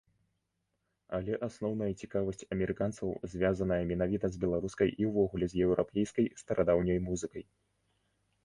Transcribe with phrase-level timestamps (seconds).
[1.17, 7.43] Але асноўная цікавасць амерыканцаў звязаная менавіта з беларускай і ўвогуле з еўрапейскай старадаўняй музыкай.